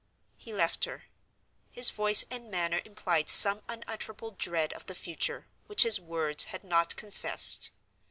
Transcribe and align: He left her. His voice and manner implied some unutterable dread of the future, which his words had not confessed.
He 0.35 0.51
left 0.51 0.85
her. 0.85 1.03
His 1.69 1.91
voice 1.91 2.25
and 2.31 2.49
manner 2.49 2.81
implied 2.85 3.29
some 3.29 3.61
unutterable 3.69 4.31
dread 4.31 4.73
of 4.73 4.87
the 4.87 4.95
future, 4.95 5.45
which 5.67 5.83
his 5.83 5.99
words 5.99 6.45
had 6.45 6.63
not 6.63 6.95
confessed. 6.95 7.69